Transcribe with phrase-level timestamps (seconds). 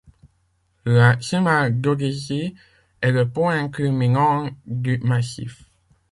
[0.85, 2.55] La Cima Dodici
[3.01, 5.65] est le point culminant du massif.